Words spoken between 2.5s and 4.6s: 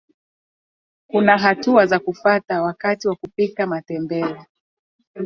wakati wa kupika matembele